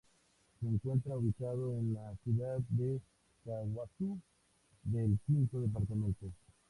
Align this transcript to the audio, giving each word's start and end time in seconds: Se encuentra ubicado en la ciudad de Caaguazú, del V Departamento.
Se 0.59 0.67
encuentra 0.67 1.15
ubicado 1.15 1.75
en 1.77 1.93
la 1.93 2.15
ciudad 2.23 2.57
de 2.69 2.99
Caaguazú, 3.45 4.19
del 4.83 5.19
V 5.27 5.47
Departamento. 5.59 6.31